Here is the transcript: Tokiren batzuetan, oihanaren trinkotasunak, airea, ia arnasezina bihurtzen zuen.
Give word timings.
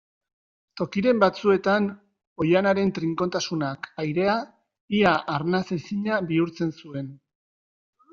Tokiren 0.79 1.19
batzuetan, 1.23 1.89
oihanaren 2.45 2.89
trinkotasunak, 2.99 3.85
airea, 4.05 4.37
ia 5.01 5.13
arnasezina 5.35 6.19
bihurtzen 6.33 6.73
zuen. 6.81 7.13